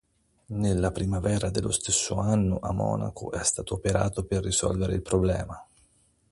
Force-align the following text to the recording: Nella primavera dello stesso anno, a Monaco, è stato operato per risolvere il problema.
Nella 0.47 0.89
primavera 0.91 1.51
dello 1.51 1.69
stesso 1.69 2.17
anno, 2.17 2.57
a 2.59 2.71
Monaco, 2.73 3.31
è 3.31 3.43
stato 3.43 3.75
operato 3.75 4.23
per 4.23 4.43
risolvere 4.43 4.95
il 4.95 5.03
problema. 5.03 5.63